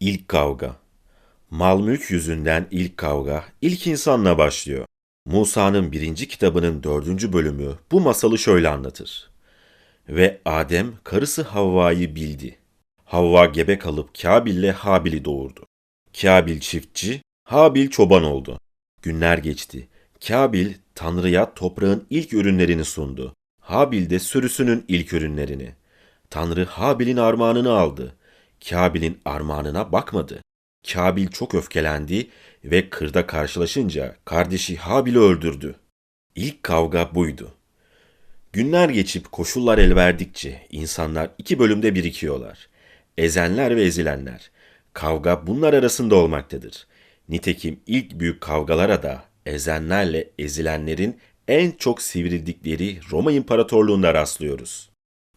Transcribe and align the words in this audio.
İlk 0.00 0.28
kavga. 0.28 0.76
Mal 1.50 1.80
mülk 1.80 2.10
yüzünden 2.10 2.66
ilk 2.70 2.96
kavga 2.96 3.44
ilk 3.62 3.86
insanla 3.86 4.38
başlıyor. 4.38 4.86
Musa'nın 5.26 5.92
birinci 5.92 6.28
kitabının 6.28 6.82
dördüncü 6.82 7.32
bölümü 7.32 7.78
bu 7.92 8.00
masalı 8.00 8.38
şöyle 8.38 8.68
anlatır. 8.68 9.30
Ve 10.08 10.40
Adem 10.44 10.92
karısı 11.04 11.42
Havva'yı 11.42 12.14
bildi. 12.14 12.58
Havva 13.04 13.46
gebe 13.46 13.78
kalıp 13.78 14.22
Kabil'le 14.22 14.72
Habil'i 14.72 15.24
doğurdu. 15.24 15.66
Kabil 16.22 16.60
çiftçi, 16.60 17.22
Habil 17.44 17.90
çoban 17.90 18.24
oldu. 18.24 18.58
Günler 19.02 19.38
geçti. 19.38 19.88
Kabil 20.28 20.74
Tanrı'ya 20.94 21.54
toprağın 21.54 22.06
ilk 22.10 22.32
ürünlerini 22.32 22.84
sundu. 22.84 23.34
Habil 23.60 24.10
de 24.10 24.18
sürüsünün 24.18 24.84
ilk 24.88 25.12
ürünlerini. 25.12 25.74
Tanrı 26.30 26.64
Habil'in 26.64 27.16
armağanını 27.16 27.72
aldı. 27.72 28.17
Kabil'in 28.68 29.20
armağanına 29.24 29.92
bakmadı. 29.92 30.42
Kabil 30.92 31.28
çok 31.28 31.54
öfkelendi 31.54 32.28
ve 32.64 32.90
kırda 32.90 33.26
karşılaşınca 33.26 34.16
kardeşi 34.24 34.76
Habil'i 34.76 35.18
öldürdü. 35.18 35.74
İlk 36.34 36.62
kavga 36.62 37.14
buydu. 37.14 37.54
Günler 38.52 38.88
geçip 38.88 39.32
koşullar 39.32 39.78
el 39.78 39.96
verdikçe 39.96 40.66
insanlar 40.70 41.30
iki 41.38 41.58
bölümde 41.58 41.94
birikiyorlar. 41.94 42.68
Ezenler 43.18 43.76
ve 43.76 43.82
ezilenler. 43.82 44.50
Kavga 44.92 45.46
bunlar 45.46 45.74
arasında 45.74 46.14
olmaktadır. 46.14 46.86
Nitekim 47.28 47.80
ilk 47.86 48.20
büyük 48.20 48.40
kavgalara 48.40 49.02
da 49.02 49.24
ezenlerle 49.46 50.30
ezilenlerin 50.38 51.18
en 51.48 51.70
çok 51.70 52.02
sivrildikleri 52.02 53.00
Roma 53.10 53.32
İmparatorluğu'nda 53.32 54.14
rastlıyoruz. 54.14 54.90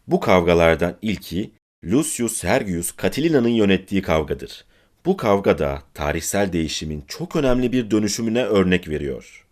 Bu 0.06 0.20
kavgalardan 0.20 0.98
ilki 1.02 1.50
Lucius 1.84 2.36
Sergius 2.36 2.96
Catilina'nın 3.02 3.48
yönettiği 3.48 4.02
kavgadır. 4.02 4.64
Bu 5.06 5.16
kavga 5.16 5.58
da 5.58 5.82
tarihsel 5.94 6.52
değişimin 6.52 7.04
çok 7.08 7.36
önemli 7.36 7.72
bir 7.72 7.90
dönüşümüne 7.90 8.44
örnek 8.44 8.88
veriyor. 8.88 9.46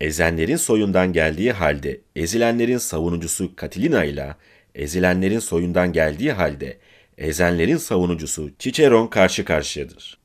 Ezenlerin 0.00 0.56
soyundan 0.56 1.12
geldiği 1.12 1.52
halde 1.52 2.00
ezilenlerin 2.16 2.78
savunucusu 2.78 3.52
Catilina 3.60 4.04
ile 4.04 4.34
ezilenlerin 4.74 5.38
soyundan 5.38 5.92
geldiği 5.92 6.32
halde 6.32 6.78
ezenlerin 7.18 7.76
savunucusu 7.76 8.50
Ciceron 8.58 9.06
karşı 9.06 9.44
karşıyadır. 9.44 10.18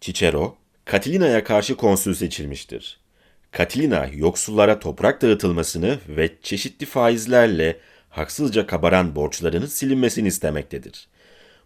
Cicero, 0.00 0.56
Catilina'ya 0.92 1.44
karşı 1.44 1.76
konsül 1.76 2.14
seçilmiştir. 2.14 3.00
Catilina 3.58 4.06
yoksullara 4.14 4.78
toprak 4.78 5.22
dağıtılmasını 5.22 5.98
ve 6.08 6.30
çeşitli 6.42 6.86
faizlerle 6.86 7.76
haksızca 8.08 8.66
kabaran 8.66 9.16
borçlarının 9.16 9.66
silinmesini 9.66 10.28
istemektedir. 10.28 11.08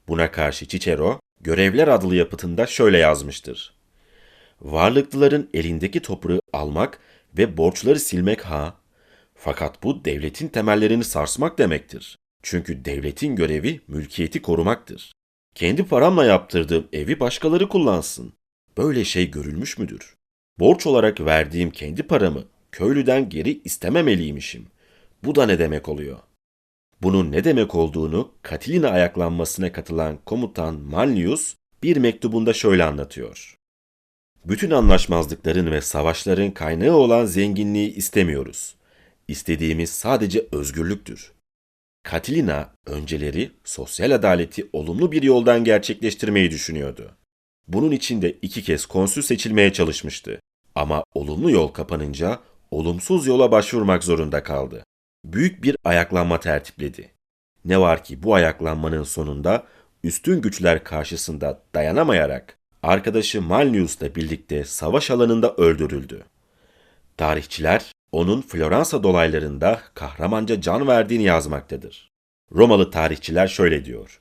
Buna 0.09 0.31
karşı 0.31 0.69
Cicero, 0.69 1.21
Görevler 1.43 1.89
adlı 1.89 2.17
yapıtında 2.17 2.67
şöyle 2.67 2.99
yazmıştır. 2.99 3.75
Varlıklıların 4.61 5.49
elindeki 5.55 6.03
toprağı 6.03 6.41
almak 6.53 6.99
ve 7.39 7.57
borçları 7.57 8.01
silmek 8.01 8.43
ha. 8.43 8.77
Fakat 9.35 9.83
bu 9.83 10.05
devletin 10.05 10.49
temellerini 10.49 11.05
sarsmak 11.05 11.59
demektir. 11.59 12.17
Çünkü 12.43 12.85
devletin 12.85 13.37
görevi 13.37 13.81
mülkiyeti 13.89 14.43
korumaktır. 14.43 15.13
Kendi 15.55 15.85
paramla 15.85 16.25
yaptırdığım 16.25 16.89
evi 16.93 17.21
başkaları 17.21 17.69
kullansın. 17.69 18.33
Böyle 18.79 19.05
şey 19.05 19.31
görülmüş 19.31 19.79
müdür? 19.79 20.17
Borç 20.59 20.87
olarak 20.87 21.21
verdiğim 21.21 21.71
kendi 21.71 22.03
paramı 22.03 22.45
köylüden 22.73 23.29
geri 23.29 23.61
istememeliymişim. 23.65 24.67
Bu 25.25 25.35
da 25.35 25.47
ne 25.47 25.59
demek 25.59 25.89
oluyor? 25.89 26.19
Bunun 27.03 27.33
ne 27.33 27.45
demek 27.45 27.75
olduğunu 27.75 28.33
Katilina 28.43 28.89
ayaklanmasına 28.89 29.73
katılan 29.73 30.19
komutan 30.27 30.75
Manlius 30.75 31.55
bir 31.83 31.97
mektubunda 31.97 32.53
şöyle 32.53 32.85
anlatıyor. 32.85 33.57
Bütün 34.45 34.71
anlaşmazlıkların 34.71 35.71
ve 35.71 35.81
savaşların 35.81 36.51
kaynağı 36.51 36.97
olan 36.97 37.25
zenginliği 37.25 37.95
istemiyoruz. 37.95 38.75
İstediğimiz 39.29 39.91
sadece 39.91 40.47
özgürlüktür. 40.53 41.33
Katilina 42.03 42.75
önceleri 42.87 43.51
sosyal 43.65 44.11
adaleti 44.11 44.69
olumlu 44.73 45.13
bir 45.13 45.23
yoldan 45.23 45.65
gerçekleştirmeyi 45.65 46.51
düşünüyordu. 46.51 47.17
Bunun 47.69 47.91
için 47.91 48.23
de 48.23 48.33
iki 48.43 48.63
kez 48.63 48.87
konsül 48.87 49.23
seçilmeye 49.23 49.73
çalışmıştı. 49.73 50.41
Ama 50.75 51.05
olumlu 51.15 51.51
yol 51.51 51.69
kapanınca 51.69 52.41
olumsuz 52.71 53.27
yola 53.27 53.53
başvurmak 53.53 54.05
zorunda 54.05 54.43
kaldı. 54.43 54.85
Büyük 55.25 55.63
bir 55.63 55.77
ayaklanma 55.85 56.41
tertipledi. 56.41 57.11
Ne 57.65 57.81
var 57.81 58.05
ki 58.05 58.23
bu 58.23 58.35
ayaklanmanın 58.35 59.03
sonunda 59.03 59.67
üstün 60.05 60.41
güçler 60.41 60.85
karşısında 60.85 61.63
dayanamayarak 61.75 62.59
arkadaşı 62.83 63.43
Malnius'la 63.43 64.15
birlikte 64.15 64.65
savaş 64.65 65.11
alanında 65.11 65.55
öldürüldü. 65.55 66.25
Tarihçiler 67.17 67.93
onun 68.13 68.43
Floransa 68.43 69.03
dolaylarında 69.03 69.81
kahramanca 69.95 70.61
can 70.61 70.89
verdiğini 70.89 71.23
yazmaktadır. 71.23 72.13
Romalı 72.53 72.91
tarihçiler 72.91 73.49
şöyle 73.49 73.85
diyor. 73.85 74.21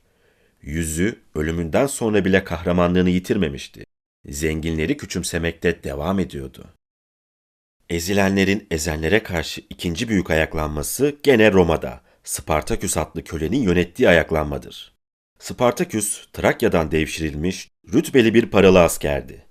Yüzü 0.62 1.20
ölümünden 1.34 1.86
sonra 1.86 2.24
bile 2.24 2.44
kahramanlığını 2.44 3.10
yitirmemişti. 3.10 3.84
Zenginleri 4.28 4.96
küçümsemekte 4.96 5.84
devam 5.84 6.18
ediyordu. 6.18 6.64
Ezilenlerin 7.90 8.66
ezenlere 8.70 9.22
karşı 9.22 9.60
ikinci 9.70 10.08
büyük 10.08 10.30
ayaklanması 10.30 11.16
gene 11.22 11.52
Roma'da, 11.52 12.00
Spartaküs 12.24 12.96
adlı 12.96 13.24
kölenin 13.24 13.62
yönettiği 13.62 14.08
ayaklanmadır. 14.08 14.92
Spartaküs, 15.38 16.26
Trakya'dan 16.32 16.90
devşirilmiş, 16.90 17.70
rütbeli 17.92 18.34
bir 18.34 18.46
paralı 18.46 18.82
askerdi. 18.82 19.46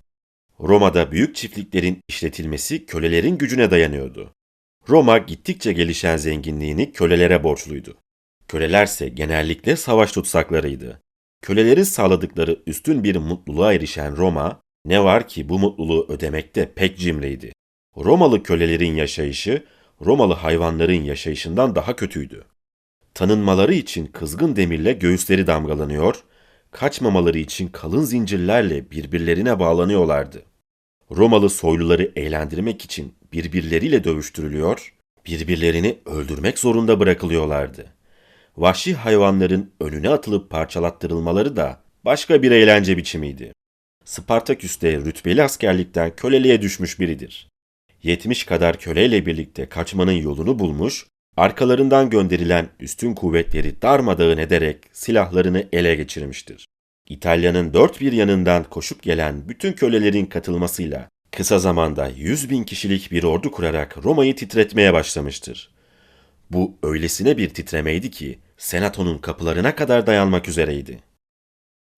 Roma'da 0.60 1.12
büyük 1.12 1.36
çiftliklerin 1.36 2.00
işletilmesi 2.08 2.86
kölelerin 2.86 3.38
gücüne 3.38 3.72
dayanıyordu. 3.72 4.34
Roma 4.90 5.18
gittikçe 5.18 5.74
gelişen 5.74 6.18
zenginliğini 6.18 6.92
kölelere 6.92 7.44
borçluydu. 7.44 7.98
Kölelerse 8.48 9.10
genellikle 9.10 9.76
savaş 9.76 10.12
tutsaklarıydı. 10.12 11.02
Kölelerin 11.42 11.84
sağladıkları 11.84 12.60
üstün 12.68 13.04
bir 13.04 13.16
mutluluğa 13.16 13.74
erişen 13.74 14.18
Roma, 14.18 14.62
ne 14.86 15.04
var 15.04 15.28
ki 15.28 15.50
bu 15.50 15.60
mutluluğu 15.60 16.06
ödemekte 16.10 16.74
pek 16.74 16.98
cimriydi. 16.98 17.54
Romalı 17.98 18.44
kölelerin 18.44 18.96
yaşayışı, 18.96 19.64
Romalı 20.06 20.34
hayvanların 20.34 21.04
yaşayışından 21.04 21.76
daha 21.76 21.96
kötüydü. 21.96 22.46
Tanınmaları 23.14 23.74
için 23.74 24.06
kızgın 24.06 24.56
demirle 24.56 24.94
göğüsleri 24.94 25.48
damgalanıyor, 25.48 26.24
kaçmamaları 26.72 27.38
için 27.38 27.68
kalın 27.68 28.04
zincirlerle 28.04 28.92
birbirlerine 28.92 29.60
bağlanıyorlardı. 29.60 30.44
Romalı 31.12 31.50
soyluları 31.50 32.12
eğlendirmek 32.16 32.86
için 32.86 33.14
birbirleriyle 33.34 34.04
dövüştürülüyor, 34.04 34.94
birbirlerini 35.26 35.98
öldürmek 36.06 36.60
zorunda 36.60 37.00
bırakılıyorlardı. 37.00 37.86
Vahşi 38.58 38.94
hayvanların 38.94 39.72
önüne 39.80 40.10
atılıp 40.10 40.50
parçalattırılmaları 40.50 41.56
da 41.56 41.82
başka 42.06 42.44
bir 42.44 42.52
eğlence 42.52 42.98
biçimiydi. 42.98 43.54
Spartaküs 44.06 44.82
de 44.82 44.98
rütbeli 44.98 45.44
askerlikten 45.44 46.16
köleliğe 46.16 46.62
düşmüş 46.62 47.00
biridir. 47.00 47.51
70 48.04 48.44
kadar 48.44 48.80
köleyle 48.80 49.26
birlikte 49.26 49.66
kaçmanın 49.66 50.12
yolunu 50.12 50.60
bulmuş, 50.60 51.08
arkalarından 51.38 52.10
gönderilen 52.10 52.70
üstün 52.80 53.14
kuvvetleri 53.14 53.82
darmadağın 53.82 54.38
ederek 54.38 54.78
silahlarını 54.92 55.68
ele 55.72 55.96
geçirmiştir. 55.96 56.66
İtalya'nın 57.10 57.74
dört 57.74 58.02
bir 58.02 58.12
yanından 58.12 58.64
koşup 58.64 59.04
gelen 59.04 59.50
bütün 59.50 59.74
kölelerin 59.74 60.26
katılmasıyla 60.26 61.10
kısa 61.32 61.60
zamanda 61.60 62.08
100 62.08 62.50
bin 62.50 62.64
kişilik 62.64 63.12
bir 63.12 63.24
ordu 63.24 63.52
kurarak 63.52 63.98
Roma'yı 64.04 64.36
titretmeye 64.36 64.94
başlamıştır. 64.94 65.72
Bu 66.52 66.78
öylesine 66.84 67.38
bir 67.38 67.50
titremeydi 67.50 68.12
ki 68.12 68.40
senatonun 68.58 69.18
kapılarına 69.18 69.76
kadar 69.76 70.08
dayanmak 70.08 70.48
üzereydi. 70.48 71.00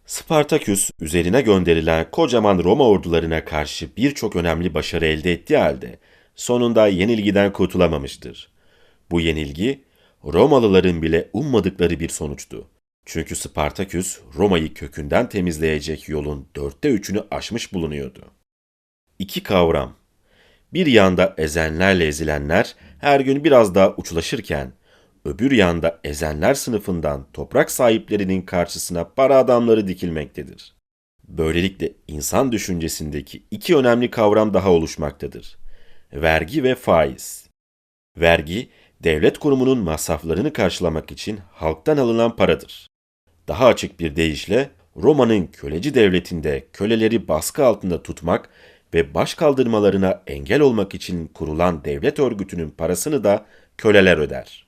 Spartaküs 0.05 0.91
üzerine 0.99 1.41
gönderilen 1.41 2.11
kocaman 2.11 2.63
Roma 2.63 2.87
ordularına 2.87 3.45
karşı 3.45 3.89
birçok 3.97 4.35
önemli 4.35 4.73
başarı 4.73 5.05
elde 5.05 5.31
ettiği 5.31 5.57
halde 5.57 5.99
sonunda 6.35 6.87
yenilgiden 6.87 7.53
kurtulamamıştır. 7.53 8.51
Bu 9.11 9.21
yenilgi 9.21 9.83
Romalıların 10.23 11.01
bile 11.01 11.29
ummadıkları 11.33 11.99
bir 11.99 12.09
sonuçtu. 12.09 12.67
Çünkü 13.05 13.35
Spartaküs 13.35 14.19
Roma'yı 14.35 14.73
kökünden 14.73 15.29
temizleyecek 15.29 16.09
yolun 16.09 16.47
dörtte 16.55 16.89
üçünü 16.89 17.23
aşmış 17.31 17.73
bulunuyordu. 17.73 18.25
İki 19.19 19.43
kavram. 19.43 19.95
Bir 20.73 20.85
yanda 20.85 21.35
ezenlerle 21.37 22.07
ezilenler 22.07 22.75
her 22.99 23.19
gün 23.19 23.43
biraz 23.43 23.75
daha 23.75 23.95
uçlaşırken, 23.95 24.73
öbür 25.25 25.51
yanda 25.51 25.99
ezenler 26.03 26.53
sınıfından 26.53 27.25
toprak 27.33 27.71
sahiplerinin 27.71 28.41
karşısına 28.41 29.03
para 29.03 29.37
adamları 29.37 29.87
dikilmektedir. 29.87 30.73
Böylelikle 31.27 31.93
insan 32.07 32.51
düşüncesindeki 32.51 33.43
iki 33.51 33.77
önemli 33.77 34.11
kavram 34.11 34.53
daha 34.53 34.71
oluşmaktadır. 34.71 35.57
Vergi 36.13 36.63
ve 36.63 36.75
faiz. 36.75 37.49
Vergi, 38.17 38.69
devlet 39.03 39.37
kurumunun 39.37 39.77
masraflarını 39.77 40.53
karşılamak 40.53 41.11
için 41.11 41.39
halktan 41.51 41.97
alınan 41.97 42.35
paradır. 42.35 42.87
Daha 43.47 43.65
açık 43.65 43.99
bir 43.99 44.15
deyişle 44.15 44.69
Roma'nın 44.95 45.47
köleci 45.47 45.93
devletinde 45.93 46.67
köleleri 46.73 47.27
baskı 47.27 47.65
altında 47.65 48.03
tutmak 48.03 48.49
ve 48.93 49.13
baş 49.13 49.33
kaldırmalarına 49.33 50.21
engel 50.27 50.61
olmak 50.61 50.93
için 50.93 51.27
kurulan 51.27 51.85
devlet 51.85 52.19
örgütünün 52.19 52.69
parasını 52.69 53.23
da 53.23 53.45
köleler 53.77 54.17
öder. 54.17 54.62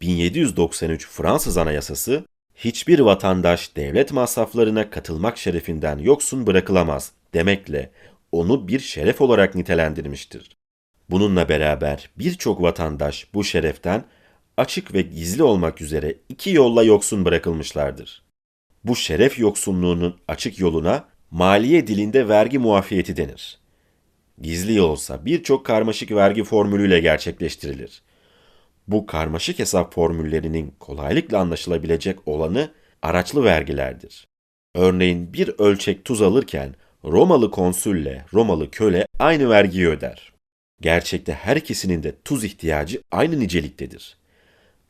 1793 0.00 1.06
Fransız 1.06 1.56
Anayasası, 1.56 2.24
hiçbir 2.54 2.98
vatandaş 2.98 3.76
devlet 3.76 4.12
masraflarına 4.12 4.90
katılmak 4.90 5.38
şerefinden 5.38 5.98
yoksun 5.98 6.46
bırakılamaz 6.46 7.12
demekle 7.34 7.90
onu 8.32 8.68
bir 8.68 8.80
şeref 8.80 9.20
olarak 9.20 9.54
nitelendirmiştir. 9.54 10.56
Bununla 11.10 11.48
beraber 11.48 12.10
birçok 12.18 12.62
vatandaş 12.62 13.34
bu 13.34 13.44
şereften 13.44 14.04
açık 14.56 14.94
ve 14.94 15.02
gizli 15.02 15.42
olmak 15.42 15.80
üzere 15.80 16.16
iki 16.28 16.50
yolla 16.50 16.82
yoksun 16.82 17.24
bırakılmışlardır. 17.24 18.22
Bu 18.84 18.96
şeref 18.96 19.38
yoksunluğunun 19.38 20.16
açık 20.28 20.58
yoluna 20.58 21.04
maliye 21.30 21.86
dilinde 21.86 22.28
vergi 22.28 22.58
muafiyeti 22.58 23.16
denir. 23.16 23.58
Gizli 24.40 24.80
olsa 24.80 25.24
birçok 25.24 25.66
karmaşık 25.66 26.10
vergi 26.10 26.44
formülüyle 26.44 27.00
gerçekleştirilir. 27.00 28.02
Bu 28.88 29.06
karmaşık 29.06 29.58
hesap 29.58 29.94
formüllerinin 29.94 30.74
kolaylıkla 30.80 31.38
anlaşılabilecek 31.38 32.28
olanı 32.28 32.70
araçlı 33.02 33.44
vergilerdir. 33.44 34.26
Örneğin 34.74 35.32
bir 35.32 35.54
ölçek 35.58 36.04
tuz 36.04 36.22
alırken 36.22 36.74
Romalı 37.04 37.50
konsülle 37.50 38.24
Romalı 38.34 38.70
köle 38.70 39.06
aynı 39.18 39.50
vergiyi 39.50 39.88
öder. 39.88 40.32
Gerçekte 40.80 41.32
her 41.32 41.56
ikisinin 41.56 42.02
de 42.02 42.14
tuz 42.24 42.44
ihtiyacı 42.44 43.02
aynı 43.10 43.40
niceliktedir. 43.40 44.16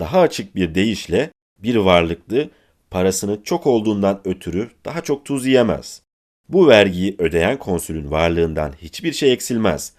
Daha 0.00 0.20
açık 0.20 0.54
bir 0.56 0.74
deyişle 0.74 1.30
bir 1.58 1.76
varlıklı 1.76 2.50
parasını 2.90 3.44
çok 3.44 3.66
olduğundan 3.66 4.20
ötürü 4.24 4.70
daha 4.84 5.00
çok 5.00 5.24
tuz 5.24 5.46
yiyemez. 5.46 6.02
Bu 6.48 6.68
vergiyi 6.68 7.14
ödeyen 7.18 7.58
konsülün 7.58 8.10
varlığından 8.10 8.72
hiçbir 8.82 9.12
şey 9.12 9.32
eksilmez. 9.32 9.92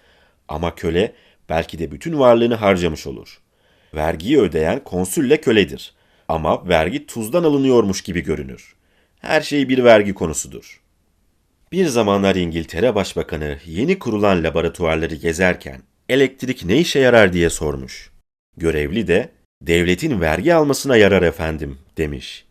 Ama 0.47 0.75
köle 0.75 1.13
belki 1.49 1.79
de 1.79 1.91
bütün 1.91 2.19
varlığını 2.19 2.55
harcamış 2.55 3.07
olur. 3.07 3.41
Vergiyi 3.93 4.39
ödeyen 4.39 4.83
konsülle 4.83 5.41
köledir. 5.41 5.93
Ama 6.27 6.67
vergi 6.67 7.05
tuzdan 7.05 7.43
alınıyormuş 7.43 8.01
gibi 8.01 8.21
görünür. 8.21 8.75
Her 9.19 9.41
şey 9.41 9.69
bir 9.69 9.83
vergi 9.83 10.13
konusudur. 10.13 10.81
Bir 11.71 11.85
zamanlar 11.85 12.35
İngiltere 12.35 12.95
Başbakanı 12.95 13.57
yeni 13.65 13.99
kurulan 13.99 14.43
laboratuvarları 14.43 15.15
gezerken 15.15 15.81
elektrik 16.09 16.65
ne 16.65 16.77
işe 16.77 16.99
yarar 16.99 17.33
diye 17.33 17.49
sormuş. 17.49 18.11
Görevli 18.57 19.07
de 19.07 19.29
devletin 19.61 20.21
vergi 20.21 20.53
almasına 20.53 20.97
yarar 20.97 21.21
efendim 21.21 21.77
demiş. 21.97 22.45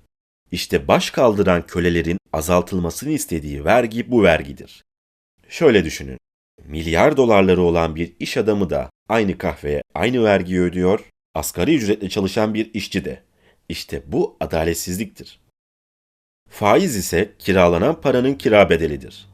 İşte 0.53 0.89
baş 0.89 1.11
kaldıran 1.11 1.67
kölelerin 1.67 2.19
azaltılmasını 2.33 3.11
istediği 3.11 3.65
vergi 3.65 4.11
bu 4.11 4.23
vergidir. 4.23 4.83
Şöyle 5.49 5.85
düşünün. 5.85 6.19
Milyar 6.65 7.17
dolarları 7.17 7.61
olan 7.63 7.97
bir 7.97 8.13
iş 8.21 8.37
adamı 8.37 8.71
da 8.71 8.91
aynı 9.09 9.39
kahveye 9.39 9.83
aynı 9.95 10.25
vergiyi 10.25 10.61
ödüyor, 10.61 11.01
asgari 11.41 11.77
ücretle 11.77 12.09
çalışan 12.09 12.55
bir 12.55 12.75
işçi 12.75 13.05
de. 13.05 13.23
İşte 13.69 14.03
bu 14.07 14.37
adaletsizliktir. 14.41 15.41
Faiz 16.51 16.97
ise 16.97 17.33
kiralanan 17.39 18.01
paranın 18.01 18.35
kira 18.35 18.71
bedelidir. 18.71 19.27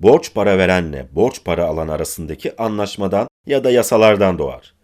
Borç 0.00 0.34
para 0.34 0.58
verenle 0.58 1.08
borç 1.12 1.44
para 1.44 1.64
alan 1.66 1.88
arasındaki 1.88 2.56
anlaşmadan 2.62 3.28
ya 3.46 3.64
da 3.64 3.70
yasalardan 3.70 4.38
doğar. 4.38 4.74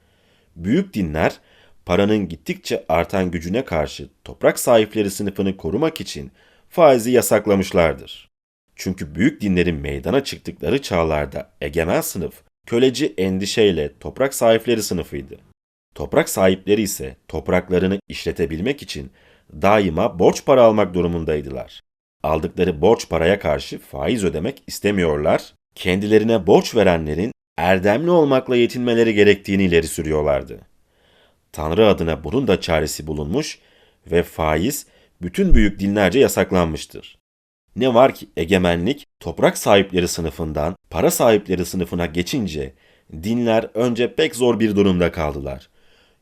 Büyük 0.56 0.94
dinler 0.94 1.40
paranın 1.84 2.28
gittikçe 2.28 2.84
artan 2.88 3.30
gücüne 3.30 3.64
karşı 3.64 4.08
toprak 4.24 4.58
sahipleri 4.58 5.10
sınıfını 5.10 5.56
korumak 5.56 6.00
için 6.00 6.32
faizi 6.68 7.10
yasaklamışlardır. 7.10 8.30
Çünkü 8.76 9.14
büyük 9.14 9.40
dinlerin 9.40 9.76
meydana 9.76 10.24
çıktıkları 10.24 10.82
çağlarda 10.82 11.50
egemen 11.60 12.00
sınıf 12.00 12.42
köleci 12.66 13.14
endişeyle 13.18 13.98
toprak 13.98 14.34
sahipleri 14.34 14.82
sınıfıydı. 14.82 15.38
Toprak 15.96 16.28
sahipleri 16.28 16.82
ise 16.82 17.16
topraklarını 17.28 17.98
işletebilmek 18.08 18.82
için 18.82 19.10
daima 19.52 20.18
borç 20.18 20.44
para 20.44 20.62
almak 20.62 20.94
durumundaydılar. 20.94 21.80
Aldıkları 22.22 22.80
borç 22.80 23.08
paraya 23.08 23.38
karşı 23.38 23.78
faiz 23.78 24.24
ödemek 24.24 24.62
istemiyorlar, 24.66 25.54
kendilerine 25.74 26.46
borç 26.46 26.74
verenlerin 26.74 27.32
erdemli 27.58 28.10
olmakla 28.10 28.56
yetinmeleri 28.56 29.14
gerektiğini 29.14 29.64
ileri 29.64 29.86
sürüyorlardı. 29.86 30.60
Tanrı 31.52 31.86
adına 31.86 32.24
bunun 32.24 32.48
da 32.48 32.60
çaresi 32.60 33.06
bulunmuş 33.06 33.58
ve 34.10 34.22
faiz 34.22 34.86
bütün 35.22 35.54
büyük 35.54 35.80
dinlerce 35.80 36.18
yasaklanmıştır. 36.18 37.18
Ne 37.76 37.94
var 37.94 38.14
ki 38.14 38.26
egemenlik 38.36 39.04
toprak 39.20 39.58
sahipleri 39.58 40.08
sınıfından 40.08 40.76
para 40.90 41.10
sahipleri 41.10 41.64
sınıfına 41.64 42.06
geçince 42.06 42.74
dinler 43.12 43.70
önce 43.74 44.14
pek 44.14 44.36
zor 44.36 44.60
bir 44.60 44.76
durumda 44.76 45.12
kaldılar. 45.12 45.68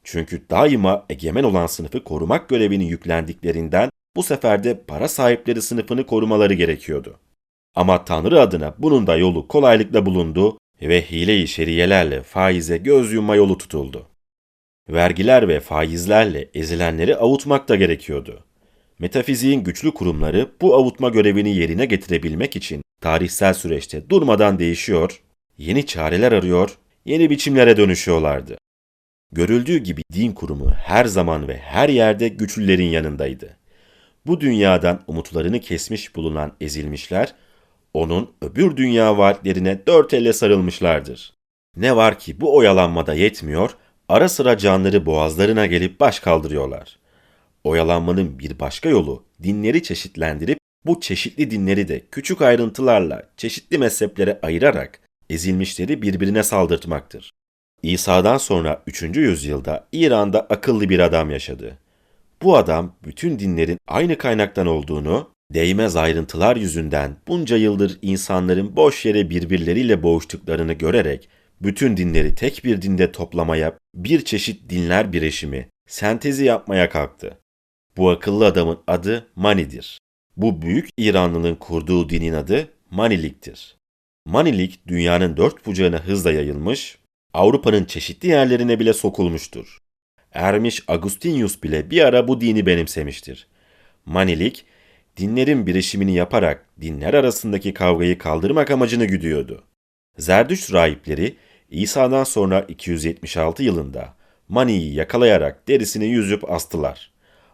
Çünkü 0.05 0.43
daima 0.51 1.07
egemen 1.11 1.45
olan 1.45 1.67
sınıfı 1.67 2.05
korumak 2.05 2.49
görevini 2.49 2.89
yüklendiklerinden 2.89 3.91
bu 4.17 4.23
sefer 4.23 4.65
de 4.65 4.81
para 4.89 5.09
sahipleri 5.09 5.63
sınıfını 5.63 6.07
korumaları 6.07 6.55
gerekiyordu. 6.55 7.21
Ama 7.75 8.05
Tanrı 8.05 8.41
adına 8.41 8.75
bunun 8.79 9.07
da 9.07 9.17
yolu 9.17 9.49
kolaylıkla 9.49 10.07
bulundu 10.07 10.59
ve 10.83 11.03
hile-i 11.03 11.49
şeriyelerle 11.49 12.23
faize 12.23 12.77
göz 12.77 13.13
yumma 13.13 13.37
yolu 13.37 13.59
tutuldu. 13.59 14.07
Vergiler 14.91 15.49
ve 15.49 15.61
faizlerle 15.61 16.51
ezilenleri 16.55 17.17
avutmak 17.17 17.69
da 17.69 17.77
gerekiyordu. 17.77 18.45
Metafiziğin 18.99 19.65
güçlü 19.65 19.95
kurumları 19.95 20.51
bu 20.61 20.75
avutma 20.75 21.09
görevini 21.09 21.57
yerine 21.57 21.87
getirebilmek 21.87 22.57
için 22.57 22.83
tarihsel 23.01 23.55
süreçte 23.55 24.11
durmadan 24.11 24.59
değişiyor, 24.59 25.23
yeni 25.59 25.87
çareler 25.87 26.33
arıyor, 26.33 26.79
yeni 27.05 27.31
biçimlere 27.31 27.77
dönüşüyorlardı. 27.77 28.59
Görüldüğü 29.35 29.79
gibi 29.79 30.03
din 30.13 30.33
kurumu 30.33 30.71
her 30.71 31.05
zaman 31.05 31.49
ve 31.49 31.57
her 31.59 31.89
yerde 31.89 32.29
güçlülerin 32.29 32.89
yanındaydı. 32.89 33.57
Bu 34.27 34.41
dünyadan 34.41 35.03
umutlarını 35.07 35.61
kesmiş 35.61 36.17
bulunan 36.17 36.53
ezilmişler, 36.61 37.35
onun 37.95 38.31
öbür 38.43 38.77
dünya 38.77 39.19
vaatlerine 39.19 39.87
dört 39.87 40.15
elle 40.15 40.33
sarılmışlardır. 40.33 41.33
Ne 41.77 41.97
var 41.97 42.19
ki 42.19 42.41
bu 42.41 42.57
oyalanmada 42.57 43.15
yetmiyor, 43.15 43.77
ara 44.09 44.29
sıra 44.29 44.59
canları 44.59 45.07
boğazlarına 45.07 45.67
gelip 45.67 46.01
baş 46.01 46.21
kaldırıyorlar. 46.21 46.99
Oyalanmanın 47.65 48.39
bir 48.39 48.61
başka 48.61 48.89
yolu 48.89 49.25
dinleri 49.43 49.83
çeşitlendirip 49.83 50.59
bu 50.87 51.01
çeşitli 51.01 51.51
dinleri 51.51 51.89
de 51.89 52.03
küçük 52.11 52.43
ayrıntılarla 52.43 53.23
çeşitli 53.37 53.79
mezheplere 53.79 54.39
ayırarak 54.43 55.01
ezilmişleri 55.31 56.03
birbirine 56.03 56.43
saldırtmaktır. 56.43 57.31
İsa'dan 57.85 58.39
sonra 58.39 58.83
3. 58.87 59.03
yüzyılda 59.03 59.87
İran'da 59.93 60.41
akıllı 60.41 60.89
bir 60.89 60.99
adam 60.99 61.31
yaşadı. 61.31 61.79
Bu 62.43 62.57
adam 62.57 62.97
bütün 63.05 63.39
dinlerin 63.39 63.79
aynı 63.89 64.19
kaynaktan 64.19 64.67
olduğunu, 64.67 65.31
değmez 65.55 65.97
ayrıntılar 65.97 66.57
yüzünden 66.57 67.17
bunca 67.29 67.57
yıldır 67.57 67.99
insanların 68.03 68.77
boş 68.77 69.05
yere 69.07 69.31
birbirleriyle 69.31 70.03
boğuştuklarını 70.03 70.73
görerek 70.73 71.29
bütün 71.61 71.97
dinleri 71.97 72.35
tek 72.35 72.65
bir 72.65 72.83
dinde 72.83 73.13
toplamaya, 73.13 73.79
bir 73.95 74.25
çeşit 74.25 74.71
dinler 74.71 75.13
bireşimi, 75.13 75.69
sentezi 75.89 76.45
yapmaya 76.45 76.89
kalktı. 76.89 77.39
Bu 77.97 78.11
akıllı 78.11 78.47
adamın 78.47 78.79
adı 78.87 79.27
Mani'dir. 79.37 79.99
Bu 80.37 80.63
büyük 80.63 80.89
İranlının 80.97 81.55
kurduğu 81.55 82.09
dinin 82.09 82.33
adı 82.33 82.69
Maniliktir. 82.91 83.77
Manilik 84.27 84.89
dünyanın 84.89 85.37
dört 85.37 85.67
bucağına 85.67 85.99
hızla 85.99 86.33
yayılmış, 86.33 86.99
Avrupa'nın 87.35 87.85
çeşitli 87.85 88.29
yerlerine 88.29 88.81
bile 88.81 88.93
sokulmuştur. 88.93 89.79
Ermiş 90.33 90.83
Agustinius 90.89 91.63
bile 91.63 91.91
bir 91.91 92.05
ara 92.05 92.29
bu 92.29 92.41
dini 92.41 92.67
benimsemiştir. 92.67 93.47
Manilik, 94.07 94.65
dinlerin 95.17 95.67
birleşimini 95.67 96.15
yaparak 96.15 96.67
dinler 96.81 97.15
arasındaki 97.15 97.75
kavgayı 97.75 98.19
kaldırmak 98.19 98.71
amacını 98.71 99.05
güdüyordu. 99.05 99.65
Zerdüşt 100.19 100.73
rahipleri 100.73 101.37
İsa'dan 101.71 102.25
sonra 102.25 102.61
276 102.69 103.63
yılında 103.63 104.15
Mani'yi 104.49 104.95
yakalayarak 104.95 105.69
derisini 105.69 106.07
yüzüp 106.07 106.51
astılar. 106.51 107.13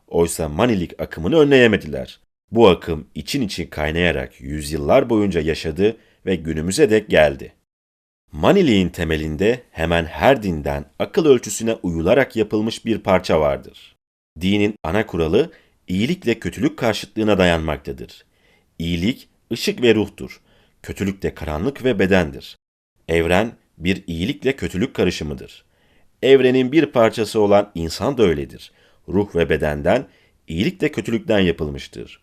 Oysa 0.09 0.49
Manilik 0.49 1.03
akımını 1.03 1.39
önleyemediler. 1.39 2.21
Bu 2.51 2.69
akım 2.69 3.07
için 3.15 3.43
için 3.43 3.67
kaynayarak 3.67 4.41
yüzyıllar 4.41 5.11
boyunca 5.11 5.41
yaşadı 5.41 5.97
ve 6.27 6.35
günümüze 6.37 6.91
dek 6.91 7.09
geldi. 7.09 7.53
Maniliğin 8.33 8.89
temelinde 8.89 9.63
hemen 9.71 10.05
her 10.05 10.43
dinden 10.43 10.85
akıl 10.99 11.27
ölçüsüne 11.27 11.75
uyularak 11.75 12.37
yapılmış 12.37 12.85
bir 12.85 12.99
parça 12.99 13.41
vardır. 13.41 13.97
Dinin 14.41 14.75
ana 14.85 15.07
kuralı 15.07 15.53
iyilikle 15.89 16.39
kötülük 16.39 16.79
karşıtlığına 16.79 17.39
dayanmaktadır. 17.39 18.25
İyilik 18.79 19.29
ışık 19.53 19.83
ve 19.83 19.95
ruhtur. 19.95 20.41
Kötülük 20.83 21.23
de 21.23 21.35
karanlık 21.35 21.85
ve 21.85 21.99
bedendir. 21.99 22.57
Evren 23.09 23.53
bir 23.79 24.05
iyilikle 24.07 24.57
kötülük 24.57 24.95
karışımıdır. 24.95 25.65
Evrenin 26.23 26.73
bir 26.73 26.87
parçası 26.87 27.41
olan 27.41 27.73
insan 27.75 28.19
da 28.19 28.23
öyledir. 28.23 28.73
Ruh 29.09 29.35
ve 29.35 29.51
bedenden 29.51 30.07
iyilikle 30.49 30.93
kötülükten 30.93 31.39
yapılmıştır. 31.41 32.23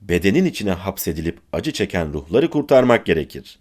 bedenin 0.00 0.44
içine 0.44 0.70
hapsedilip 0.70 1.38
acı 1.52 1.72
çeken 1.72 2.12
ruhları 2.12 2.50
kurtarmak 2.50 3.06
gerekir. 3.06 3.58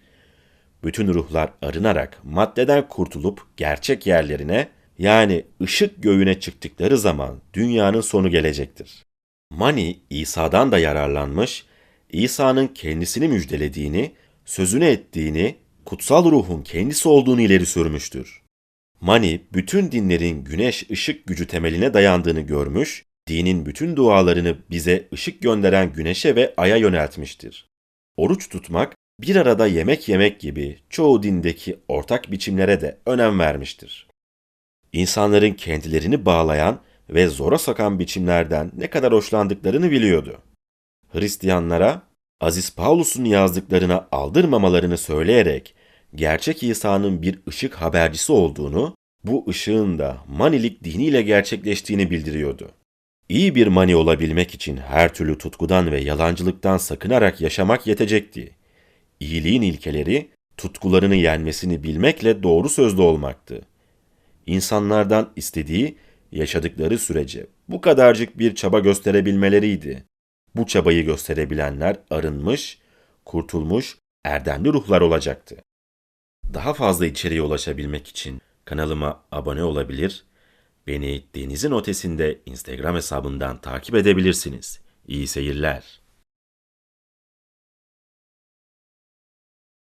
Bütün 0.83 1.07
ruhlar 1.07 1.53
arınarak 1.61 2.21
maddeden 2.23 2.87
kurtulup 2.87 3.41
gerçek 3.57 4.07
yerlerine 4.07 4.67
yani 4.97 5.45
ışık 5.61 6.03
göğüne 6.03 6.39
çıktıkları 6.39 6.97
zaman 6.97 7.41
dünyanın 7.53 8.01
sonu 8.01 8.29
gelecektir. 8.29 9.05
Mani 9.51 9.99
İsa'dan 10.09 10.71
da 10.71 10.79
yararlanmış, 10.79 11.65
İsa'nın 12.09 12.67
kendisini 12.67 13.27
müjdelediğini, 13.27 14.11
sözünü 14.45 14.85
ettiğini, 14.85 15.55
kutsal 15.85 16.31
ruhun 16.31 16.61
kendisi 16.61 17.09
olduğunu 17.09 17.41
ileri 17.41 17.65
sürmüştür. 17.65 18.41
Mani 19.01 19.41
bütün 19.53 19.91
dinlerin 19.91 20.43
güneş 20.43 20.89
ışık 20.91 21.27
gücü 21.27 21.47
temeline 21.47 21.93
dayandığını 21.93 22.41
görmüş, 22.41 23.05
dinin 23.27 23.65
bütün 23.65 23.95
dualarını 23.95 24.57
bize 24.69 25.07
ışık 25.13 25.41
gönderen 25.41 25.93
güneşe 25.93 26.35
ve 26.35 26.53
aya 26.57 26.75
yöneltmiştir. 26.75 27.69
Oruç 28.17 28.49
tutmak, 28.49 28.95
bir 29.21 29.35
arada 29.35 29.67
yemek 29.67 30.09
yemek 30.09 30.39
gibi 30.39 30.79
çoğu 30.89 31.23
dindeki 31.23 31.79
ortak 31.87 32.31
biçimlere 32.31 32.81
de 32.81 32.97
önem 33.05 33.39
vermiştir. 33.39 34.07
İnsanların 34.93 35.53
kendilerini 35.53 36.25
bağlayan 36.25 36.79
ve 37.09 37.27
zora 37.27 37.57
sakan 37.57 37.99
biçimlerden 37.99 38.71
ne 38.77 38.89
kadar 38.89 39.13
hoşlandıklarını 39.13 39.91
biliyordu. 39.91 40.37
Hristiyanlara 41.09 42.01
Aziz 42.41 42.75
Paulus'un 42.75 43.25
yazdıklarına 43.25 44.07
aldırmamalarını 44.11 44.97
söyleyerek 44.97 45.75
gerçek 46.15 46.63
İsa'nın 46.63 47.21
bir 47.21 47.39
ışık 47.47 47.75
habercisi 47.75 48.31
olduğunu, 48.31 48.95
bu 49.23 49.45
ışığın 49.49 49.99
da 49.99 50.17
manilik 50.27 50.83
diniyle 50.83 51.21
gerçekleştiğini 51.21 52.11
bildiriyordu. 52.11 52.71
İyi 53.29 53.55
bir 53.55 53.67
mani 53.67 53.95
olabilmek 53.95 54.53
için 54.53 54.77
her 54.77 55.13
türlü 55.13 55.37
tutkudan 55.37 55.91
ve 55.91 56.01
yalancılıktan 56.01 56.77
sakınarak 56.77 57.41
yaşamak 57.41 57.87
yetecekti. 57.87 58.58
İyiliğin 59.19 59.61
ilkeleri, 59.61 60.29
tutkularını 60.57 61.15
yenmesini 61.15 61.83
bilmekle 61.83 62.43
doğru 62.43 62.69
sözlü 62.69 63.01
olmaktı. 63.01 63.61
İnsanlardan 64.45 65.33
istediği, 65.35 65.97
yaşadıkları 66.31 66.97
sürece 66.97 67.47
bu 67.67 67.81
kadarcık 67.81 68.39
bir 68.39 68.55
çaba 68.55 68.79
gösterebilmeleriydi. 68.79 70.05
Bu 70.55 70.67
çabayı 70.67 71.05
gösterebilenler 71.05 71.95
arınmış, 72.09 72.79
kurtulmuş, 73.25 73.97
erdemli 74.25 74.73
ruhlar 74.73 75.01
olacaktı. 75.01 75.57
Daha 76.53 76.73
fazla 76.73 77.05
içeriye 77.05 77.41
ulaşabilmek 77.41 78.07
için 78.07 78.41
kanalıma 78.65 79.23
abone 79.31 79.63
olabilir, 79.63 80.23
beni 80.87 81.23
denizin 81.35 81.71
ötesinde 81.71 82.39
Instagram 82.45 82.95
hesabından 82.95 83.61
takip 83.61 83.95
edebilirsiniz. 83.95 84.79
İyi 85.07 85.27
seyirler. 85.27 85.98